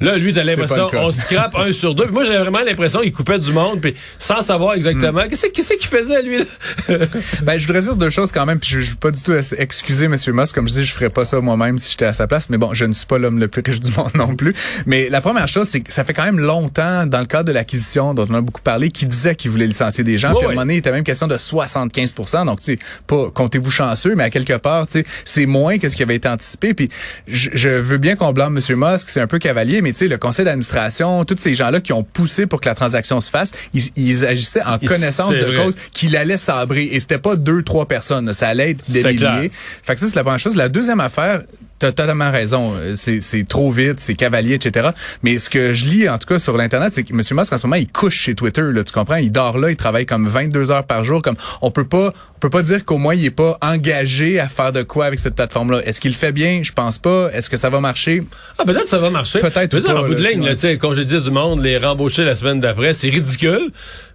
Là, 0.00 0.16
lui, 0.16 0.32
t'as 0.32 0.44
l'impression, 0.44 0.88
on 0.94 1.10
scrape 1.10 1.54
un 1.56 1.72
sur 1.72 1.94
deux. 1.94 2.06
moi, 2.06 2.24
j'avais 2.24 2.38
vraiment 2.38 2.64
l'impression 2.64 3.00
qu'il 3.00 3.12
coupait 3.12 3.38
du 3.38 3.52
monde, 3.52 3.80
puis 3.80 3.94
sans 4.18 4.42
savoir 4.42 4.74
exactement. 4.74 5.24
Hmm. 5.24 5.28
Qu'est-ce 5.28 5.46
qu'est-ce 5.48 5.74
qu'il 5.74 5.88
faisait, 5.88 6.22
lui? 6.22 6.38
Là? 6.38 6.44
ben, 7.42 7.58
je 7.58 7.66
voudrais 7.66 7.82
dire 7.82 7.96
deux 7.96 8.10
choses 8.10 8.32
quand 8.32 8.46
même, 8.46 8.58
puis 8.58 8.70
je 8.70 8.78
ne 8.78 8.84
veux 8.84 8.94
pas 8.96 9.10
du 9.10 9.22
tout 9.22 9.32
excuser 9.58 10.06
M. 10.06 10.16
Moss. 10.32 10.52
Comme 10.52 10.66
je 10.68 10.72
dis, 10.72 10.84
je 10.84 10.92
ferais 10.92 11.10
pas 11.10 11.24
ça 11.24 11.40
moi-même 11.40 11.78
si 11.78 11.90
j'étais 11.90 12.06
à 12.06 12.14
sa 12.14 12.26
place. 12.26 12.48
Mais 12.48 12.56
bon, 12.56 12.72
je 12.72 12.86
ne 12.86 12.94
suis 12.94 13.06
pas 13.06 13.18
l'homme 13.18 13.38
le 13.38 13.48
plus 13.48 13.62
riche 13.64 13.80
du 13.80 13.90
monde 13.92 14.12
non 14.14 14.34
plus. 14.34 14.54
Mais 14.86 15.08
la 15.10 15.20
première 15.20 15.48
chose, 15.48 15.68
c'est 15.68 15.80
que 15.80 15.92
ça 15.92 16.04
fait 16.04 16.14
quand 16.14 16.24
même 16.24 16.40
longtemps, 16.40 17.06
dans 17.06 17.20
le 17.20 17.26
cadre 17.26 17.49
de 17.50 17.54
l'acquisition 17.54 18.14
dont 18.14 18.26
on 18.28 18.34
a 18.34 18.40
beaucoup 18.40 18.62
parlé 18.62 18.90
qui 18.90 19.06
disait 19.06 19.34
qu'il 19.34 19.50
voulait 19.50 19.66
licencier 19.66 20.04
des 20.04 20.18
gens. 20.18 20.34
Puis 20.34 20.44
à 20.44 20.48
un 20.48 20.50
moment 20.50 20.62
donné, 20.62 20.74
il 20.74 20.78
était 20.78 20.92
même 20.92 21.04
question 21.04 21.26
de 21.28 21.36
75 21.38 22.14
Donc, 22.46 22.60
tu 22.60 22.72
sais, 22.72 22.78
pas 23.06 23.30
comptez-vous 23.30 23.70
chanceux, 23.70 24.14
mais 24.14 24.24
à 24.24 24.30
quelque 24.30 24.56
part, 24.56 24.86
tu 24.86 25.00
sais, 25.00 25.06
c'est 25.24 25.46
moins 25.46 25.78
que 25.78 25.88
ce 25.88 25.96
qui 25.96 26.02
avait 26.02 26.16
été 26.16 26.28
anticipé. 26.28 26.74
Puis 26.74 26.88
je, 27.28 27.50
je 27.52 27.68
veux 27.68 27.98
bien 27.98 28.16
qu'on 28.16 28.32
blâme 28.32 28.58
M. 28.58 28.76
Musk, 28.76 29.08
c'est 29.08 29.20
un 29.20 29.26
peu 29.26 29.38
cavalier, 29.38 29.82
mais 29.82 29.92
tu 29.92 29.98
sais, 29.98 30.08
le 30.08 30.18
conseil 30.18 30.44
d'administration, 30.44 31.24
tous 31.24 31.36
ces 31.38 31.54
gens-là 31.54 31.80
qui 31.80 31.92
ont 31.92 32.02
poussé 32.02 32.46
pour 32.46 32.60
que 32.60 32.68
la 32.68 32.74
transaction 32.74 33.20
se 33.20 33.30
fasse, 33.30 33.50
ils, 33.74 33.84
ils 33.96 34.24
agissaient 34.24 34.62
en 34.62 34.78
Et 34.78 34.86
connaissance 34.86 35.32
de 35.32 35.40
vrai. 35.44 35.64
cause 35.64 35.74
qu'il 35.92 36.16
allait 36.16 36.36
sabrer. 36.36 36.84
Et 36.84 37.00
c'était 37.00 37.18
pas 37.18 37.36
deux, 37.36 37.62
trois 37.62 37.86
personnes. 37.86 38.32
Ça 38.32 38.48
allait 38.48 38.70
être 38.70 38.90
des 38.90 39.02
clair. 39.02 39.36
milliers. 39.36 39.50
Fait 39.82 39.94
que 39.94 40.00
ça, 40.00 40.08
c'est 40.08 40.16
la 40.16 40.22
première 40.24 40.38
chose. 40.40 40.56
La 40.56 40.68
deuxième 40.68 41.00
affaire, 41.00 41.42
T'as 41.80 41.92
totalement 41.92 42.30
raison. 42.30 42.74
C'est, 42.94 43.20
c'est 43.20 43.48
trop 43.48 43.70
vite, 43.70 43.98
c'est 44.00 44.14
cavalier, 44.14 44.54
etc. 44.54 44.90
Mais 45.22 45.38
ce 45.38 45.50
que 45.50 45.72
je 45.72 45.86
lis, 45.86 46.08
en 46.08 46.18
tout 46.18 46.26
cas, 46.26 46.38
sur 46.38 46.56
l'Internet, 46.56 46.92
c'est 46.94 47.04
que 47.04 47.12
M. 47.12 47.18
Musk, 47.18 47.52
en 47.52 47.58
ce 47.58 47.66
moment, 47.66 47.76
il 47.76 47.90
couche 47.90 48.16
chez 48.16 48.34
Twitter, 48.34 48.62
là, 48.62 48.84
tu 48.84 48.92
comprends? 48.92 49.16
Il 49.16 49.32
dort 49.32 49.58
là, 49.58 49.70
il 49.70 49.76
travaille 49.76 50.06
comme 50.06 50.28
22 50.28 50.70
heures 50.70 50.84
par 50.84 51.04
jour. 51.04 51.22
Comme, 51.22 51.36
on 51.62 51.70
peut 51.70 51.86
pas, 51.86 52.12
on 52.36 52.38
peut 52.38 52.50
pas 52.50 52.62
dire 52.62 52.84
qu'au 52.84 52.98
moins, 52.98 53.14
il 53.14 53.24
est 53.24 53.30
pas 53.30 53.58
engagé 53.62 54.38
à 54.38 54.48
faire 54.48 54.72
de 54.72 54.82
quoi 54.82 55.06
avec 55.06 55.18
cette 55.18 55.34
plateforme-là. 55.34 55.80
Est-ce 55.84 56.00
qu'il 56.00 56.10
le 56.10 56.16
fait 56.16 56.32
bien? 56.32 56.60
Je 56.62 56.72
pense 56.72 56.98
pas. 56.98 57.30
Est-ce 57.32 57.48
que 57.48 57.56
ça 57.56 57.70
va 57.70 57.80
marcher? 57.80 58.22
Ah, 58.58 58.64
peut-être 58.64 58.88
ça 58.88 58.98
va 58.98 59.10
marcher. 59.10 59.40
Peut-être 59.40 59.78
Je 59.78 59.84
pas, 59.84 60.00
en 60.00 60.06
bout 60.06 60.14
de 60.14 60.22
ligne, 60.22 60.42
tu 60.42 60.46
là, 60.46 60.54
tu 60.54 60.60
sais, 60.60 60.78
congédier 60.78 61.20
du 61.20 61.30
monde, 61.30 61.62
les 61.62 61.78
rembaucher 61.78 62.24
la 62.24 62.36
semaine 62.36 62.60
d'après, 62.60 62.92
c'est 62.92 63.08
ridicule. 63.08 63.70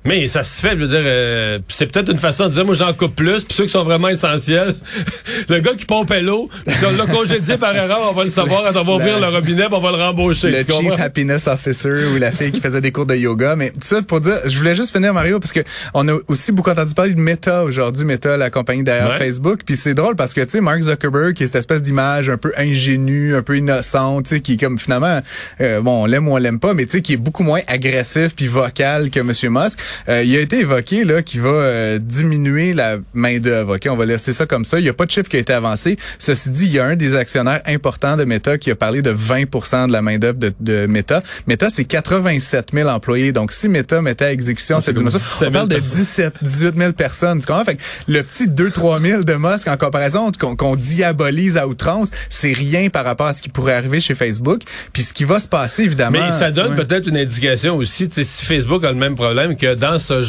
Mais 0.05 0.27
ça 0.27 0.43
se 0.43 0.61
fait, 0.61 0.71
je 0.71 0.75
veux 0.83 0.87
dire, 0.87 1.01
euh, 1.03 1.59
c'est 1.67 1.91
peut-être 1.91 2.11
une 2.11 2.19
façon 2.19 2.45
de 2.47 2.53
dire, 2.53 2.63
moi 2.65 2.75
j'en 2.75 2.93
coupe 2.93 3.15
plus, 3.15 3.43
puis 3.43 3.55
ceux 3.55 3.63
qui 3.63 3.71
sont 3.71 3.83
vraiment 3.83 4.07
essentiels, 4.09 4.75
le 5.49 5.59
gars 5.59 5.73
qui 5.75 5.85
pompe 5.85 6.13
l'eau, 6.21 6.47
si 6.67 6.85
on 6.85 6.91
l'a 6.91 7.05
congédié 7.07 7.57
par 7.57 7.75
erreur, 7.75 8.09
on 8.11 8.13
va 8.13 8.23
le 8.23 8.29
savoir 8.29 8.63
quand 8.63 8.79
on 8.79 8.83
va 8.83 8.93
ouvrir 8.93 9.19
le 9.19 9.27
robinet, 9.27 9.65
on 9.71 9.79
va 9.79 9.91
le 9.91 9.97
rembaucher. 9.97 10.51
le 10.51 10.57
Chief 10.59 10.67
comprends? 10.67 10.95
Happiness 11.03 11.47
Officer 11.47 12.05
ou 12.13 12.17
la 12.17 12.31
fille 12.31 12.51
qui 12.51 12.61
faisait 12.61 12.81
des 12.81 12.91
cours 12.91 13.05
de 13.07 13.15
yoga. 13.15 13.55
Mais 13.55 13.69
tout 13.71 13.79
ça 13.81 14.01
pour 14.03 14.21
dire, 14.21 14.37
je 14.45 14.57
voulais 14.57 14.75
juste 14.75 14.91
finir, 14.95 15.13
Mario, 15.13 15.39
parce 15.39 15.51
que 15.51 15.61
on 15.95 16.07
a 16.07 16.13
aussi 16.27 16.51
beaucoup 16.51 16.69
entendu 16.69 16.93
parler 16.93 17.13
de 17.13 17.19
Meta 17.19 17.63
aujourd'hui, 17.63 18.05
Meta, 18.05 18.37
la 18.37 18.49
compagnie 18.49 18.83
derrière 18.83 19.09
Ouais. 19.09 19.17
Facebook. 19.17 19.61
Puis 19.65 19.75
c'est 19.75 19.93
drôle 19.93 20.15
parce 20.15 20.33
que, 20.33 20.41
tu 20.41 20.51
sais, 20.51 20.61
Mark 20.61 20.81
Zuckerberg, 20.81 21.33
qui 21.33 21.43
est 21.43 21.47
cette 21.47 21.55
espèce 21.57 21.81
d'image 21.81 22.29
un 22.29 22.37
peu 22.37 22.51
ingénue, 22.57 23.35
un 23.35 23.41
peu 23.41 23.57
innocente, 23.57 24.25
tu 24.25 24.35
sais, 24.35 24.41
qui 24.41 24.53
est 24.53 24.57
comme 24.57 24.77
finalement, 24.77 25.21
euh, 25.61 25.81
bon, 25.81 26.03
on 26.03 26.05
l'aime 26.05 26.27
ou 26.27 26.33
on 26.33 26.37
l'aime 26.37 26.59
pas, 26.59 26.73
mais 26.73 26.85
tu 26.85 26.91
sais, 26.93 27.01
qui 27.01 27.13
est 27.13 27.17
beaucoup 27.17 27.43
moins 27.43 27.61
agressif 27.67 28.35
puis 28.35 28.47
vocal 28.47 29.09
que 29.09 29.19
Monsieur 29.19 29.49
Musk. 29.49 29.79
Euh, 30.09 30.23
il 30.23 30.35
a 30.35 30.39
été 30.39 30.59
évoqué, 30.59 31.03
là, 31.03 31.21
qu'il 31.21 31.41
va 31.41 31.49
euh, 31.49 31.99
diminuer 31.99 32.73
la 32.73 32.97
main 33.13 33.39
d'œuvre. 33.39 33.75
OK, 33.75 33.87
on 33.89 33.95
va 33.95 34.05
laisser 34.05 34.33
ça 34.33 34.45
comme 34.45 34.65
ça. 34.65 34.79
Il 34.79 34.83
n'y 34.83 34.89
a 34.89 34.93
pas 34.93 35.05
de 35.05 35.11
chiffre 35.11 35.29
qui 35.29 35.37
a 35.37 35.39
été 35.39 35.53
avancé. 35.53 35.97
Ceci 36.19 36.49
dit, 36.51 36.65
il 36.65 36.73
y 36.73 36.79
a 36.79 36.85
un 36.85 36.95
des 36.95 37.15
actionnaires 37.15 37.61
importants 37.65 38.17
de 38.17 38.25
Meta 38.25 38.57
qui 38.57 38.71
a 38.71 38.75
parlé 38.75 39.01
de 39.01 39.11
20 39.11 39.87
de 39.87 39.91
la 39.91 40.01
main 40.01 40.17
d'œuvre 40.17 40.39
de, 40.39 40.53
de 40.59 40.85
Meta. 40.85 41.21
Meta, 41.47 41.69
c'est 41.69 41.85
87 41.85 42.71
000 42.73 42.89
employés. 42.89 43.31
Donc, 43.31 43.51
si 43.51 43.69
Meta 43.69 44.01
mettait 44.01 44.25
à 44.25 44.31
exécution 44.31 44.79
cette 44.79 44.95
comme 44.95 45.07
dimension, 45.07 45.19
17 45.19 45.47
on 45.47 45.51
000 45.51 45.53
parle 45.53 45.69
de 45.69 45.75
personnes. 45.75 45.97
17, 45.97 46.33
18 46.41 46.77
000 46.77 46.93
personnes. 46.93 47.39
Tu 47.39 47.45
comprends? 47.45 47.65
Fait 47.65 47.75
que 47.75 47.81
le 48.07 48.23
petit 48.23 48.47
2-3 48.47 49.01
000 49.01 49.23
de 49.23 49.33
Musk 49.33 49.67
en 49.67 49.77
comparaison 49.77 50.31
qu'on 50.39 50.55
qu'on 50.55 50.75
diabolise 50.75 51.57
à 51.57 51.67
outrance, 51.67 52.09
c'est 52.29 52.53
rien 52.53 52.89
par 52.89 53.05
rapport 53.05 53.27
à 53.27 53.33
ce 53.33 53.41
qui 53.41 53.49
pourrait 53.49 53.73
arriver 53.73 53.99
chez 53.99 54.15
Facebook. 54.15 54.61
Puis 54.93 55.03
ce 55.03 55.13
qui 55.13 55.23
va 55.23 55.39
se 55.39 55.47
passer, 55.47 55.83
évidemment. 55.83 56.19
Mais 56.19 56.31
ça 56.31 56.51
donne 56.51 56.71
ouais. 56.71 56.85
peut-être 56.85 57.07
une 57.07 57.17
indication 57.17 57.75
aussi, 57.75 58.09
si 58.11 58.45
Facebook 58.45 58.83
a 58.83 58.89
le 58.89 58.97
même 58.97 59.15
problème, 59.15 59.55
que 59.55 59.75
dans 59.75 59.84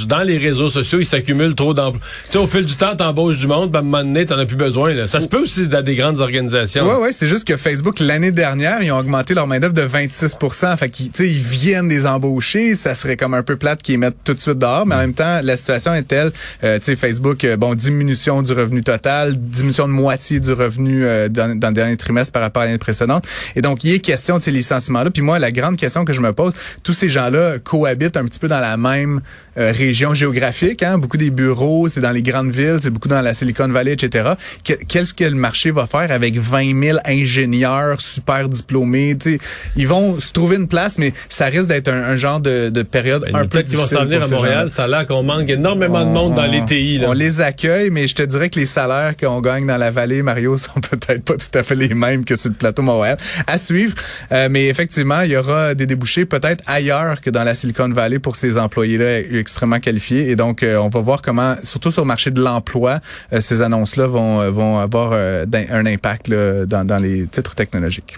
dans 0.07 0.23
les 0.23 0.39
réseaux 0.39 0.71
sociaux, 0.71 0.99
il 1.01 1.07
s'accumule 1.07 1.55
trop 1.55 1.75
d'emplois. 1.75 2.01
Tu 2.27 2.33
sais, 2.33 2.39
au 2.39 2.47
fil 2.47 2.65
du 2.65 2.77
temps, 2.77 2.95
t'embauches 2.97 3.39
du 3.39 3.47
monde, 3.47 3.71
puis 3.71 3.77
à 3.77 3.81
un 3.81 3.83
moment 3.83 4.03
donné, 4.03 4.27
t'en 4.27 4.39
as 4.39 4.47
plus 4.47 4.57
besoin. 4.57 4.93
Là. 4.93 5.07
Ça 5.07 5.21
se 5.21 5.27
peut 5.27 5.41
aussi 5.43 5.69
dans 5.69 5.83
des 5.83 5.95
grandes 5.95 6.21
organisations. 6.21 6.87
Ouais, 6.87 6.97
ouais, 6.97 7.13
c'est 7.13 7.29
juste 7.29 7.47
que 7.47 7.57
Facebook, 7.57 8.01
l'année 8.01 8.33
dernière, 8.33 8.83
ils 8.83 8.93
ont 8.93 8.99
augmenté 8.99 9.35
leur 9.35 9.47
main-d'œuvre 9.47 9.75
de 9.75 9.83
26% 9.83 10.77
Fait 10.77 10.91
qu'ils, 10.91 11.11
ils 11.19 11.39
viennent 11.39 11.89
des 11.89 12.07
embaucher. 12.07 12.77
Ça 12.77 12.95
serait 12.95 13.17
comme 13.17 13.35
un 13.35 13.43
peu 13.43 13.57
plate 13.57 13.83
qu'ils 13.83 13.99
mettent 13.99 14.17
tout 14.25 14.35
de 14.35 14.41
suite 14.41 14.59
dehors. 14.59 14.87
Mais 14.87 14.95
en 14.95 14.99
même 14.99 15.15
temps, 15.15 15.41
la 15.43 15.57
situation 15.57 15.95
est 15.95 16.03
telle, 16.03 16.33
euh, 16.65 16.79
tu 16.79 16.85
sais, 16.87 16.97
Facebook, 16.97 17.45
euh, 17.45 17.57
bon, 17.57 17.75
diminution 17.75 18.43
du 18.43 18.53
revenu 18.53 18.83
total, 18.83 19.37
diminution 19.37 19.87
de 19.87 19.93
moitié 19.93 20.41
du 20.41 20.53
revenu 20.53 21.05
euh, 21.05 21.29
dans, 21.29 21.59
dans 21.59 21.69
le 21.69 21.75
dernier 21.75 21.97
trimestre 21.97 22.33
par 22.33 22.43
rapport 22.43 22.63
à 22.63 22.67
l'année 22.67 22.79
précédente. 22.79 23.25
Et 23.55 23.61
donc, 23.61 23.85
il 23.85 23.93
est 23.93 23.99
question 23.99 24.39
de 24.39 24.43
ces 24.43 24.53
licenciements-là. 24.53 25.11
Puis 25.11 25.23
moi, 25.23 25.39
la 25.39 25.51
grande 25.51 25.77
question 25.77 26.05
que 26.05 26.13
je 26.13 26.21
me 26.21 26.33
pose, 26.33 26.53
tous 26.83 26.93
ces 26.93 27.09
gens-là 27.09 27.59
cohabitent 27.59 28.17
un 28.17 28.25
petit 28.25 28.39
peu 28.39 28.49
dans 28.49 28.61
la 28.61 28.77
même 28.77 29.21
euh, 29.59 29.73
région 29.73 30.13
géographique. 30.15 30.83
Hein? 30.83 30.99
Beaucoup 30.99 31.17
des 31.17 31.31
bureaux, 31.31 31.89
c'est 31.89 32.01
dans 32.01 32.11
les 32.11 32.23
grandes 32.23 32.51
villes, 32.51 32.79
c'est 32.81 32.91
beaucoup 32.91 33.09
dans 33.09 33.21
la 33.23 33.33
Silicon 33.35 33.69
Valley, 33.69 33.93
etc. 33.93 34.31
Que- 34.65 34.75
Qu'est-ce 34.87 35.15
que 35.15 35.25
le 35.25 35.35
marché 35.35 35.71
va 35.71 35.87
faire 35.87 36.11
avec 36.13 36.37
20 36.39 36.83
000 36.83 36.99
ingénieurs 37.07 38.01
super 38.01 38.49
diplômés? 38.49 39.17
Tu 39.19 39.33
sais, 39.33 39.39
ils 39.77 39.89
vont 39.89 40.19
se 40.21 40.33
trouver 40.33 40.57
une 40.57 40.69
place, 40.69 40.99
mais 40.99 41.13
ça 41.29 41.47
risque 41.47 41.67
d'être 41.69 41.89
un, 41.89 42.03
un 42.03 42.17
genre 42.17 42.41
de, 42.41 42.69
de 42.69 42.83
période 42.83 43.23
Ben, 43.33 43.37
un 43.37 43.43
peu 43.43 43.49
Peut-être 43.49 43.67
qu'ils 43.69 43.77
vont 43.77 43.83
difficile 43.85 43.99
s'en 43.99 44.05
venir 44.05 44.23
à 44.25 44.29
Montréal. 44.29 44.71
Ça 44.71 44.85
a 44.85 44.89
l'air 44.89 45.07
qu'on 45.07 45.23
manque 45.23 45.49
énormément 45.49 46.05
de 46.05 46.11
monde 46.11 46.35
dans 46.35 46.47
les 46.47 46.65
TI. 46.65 46.99
Là. 46.99 47.09
On 47.09 47.13
les 47.13 47.41
accueille, 47.41 47.91
mais 47.91 48.07
je 48.09 48.15
te 48.15 48.23
dirais 48.23 48.51
que 48.51 48.59
les 48.61 48.67
salaires 48.67 49.17
qu'on 49.17 49.41
gagne 49.41 49.67
dans 49.67 49.77
la 49.79 49.91
vallée, 49.91 50.23
Mario, 50.23 50.57
sont 50.59 50.81
peut-être 50.81 51.25
pas 51.25 51.35
tout 51.37 51.59
à 51.59 51.63
fait 51.63 51.75
les 51.75 51.95
mêmes 51.95 52.25
que 52.25 52.37
sur 52.37 52.51
le 52.51 52.57
plateau 52.57 52.83
Montréal. 52.83 53.17
À 53.47 53.59
suivre. 53.59 53.95
Euh, 54.33 54.49
mais 54.51 54.67
effectivement, 54.69 55.23
il 55.23 55.31
y 55.31 55.37
aura 55.37 55.75
des 55.75 55.87
débouchés 55.87 56.27
peut-être 56.27 56.63
ailleurs 56.67 57.21
que 57.21 57.31
dans 57.31 57.45
la 57.45 57.55
Silicon 57.55 57.89
Valley 57.89 58.19
pour 58.19 58.37
ces 58.37 58.59
employés-là 58.59 59.21
extrêmement 59.33 59.81
qualifiés. 59.81 60.31
Et 60.31 60.37
donc, 60.37 60.63
euh, 60.63 60.77
on 60.77 60.89
va 60.89 61.01
voir 61.01 61.23
comment, 61.23 61.57
surtout 61.63 61.91
sur 61.91 62.03
le 62.03 62.09
marché 62.09 62.31
de 62.31 62.41
l'emploi, 62.41 63.01
euh, 63.33 63.41
ces 63.41 63.63
annonces-là 63.63 64.07
vont, 64.07 64.41
euh, 64.41 64.51
vont 64.51 64.79
avoir 64.79 65.11
euh, 65.13 65.45
un 65.71 65.87
impact 65.87 66.29
là, 66.29 66.67
dans, 66.67 66.85
dans 66.85 66.97
les 66.97 67.27
titres 67.27 67.55
technologiques. 67.55 68.17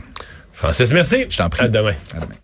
Francis, 0.53 0.93
merci. 0.93 1.27
Je 1.29 1.39
t'en 1.39 1.49
prie. 1.49 1.65
À 1.65 1.69
demain. 1.69 1.95
À 2.15 2.21
demain. 2.21 2.35